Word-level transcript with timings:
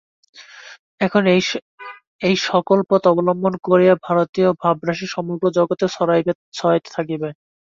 এখন 1.01 1.23
এই-সকল 2.21 2.79
পথ 2.89 3.03
অবলম্বন 3.07 3.53
করিয়া 3.67 3.93
ভারতীয় 4.07 4.49
ভাবরাশি 4.61 5.07
সমগ্র 5.15 5.45
জগতে 5.57 5.85
ছড়াইতে 6.53 6.89
থাকিবে। 6.95 7.29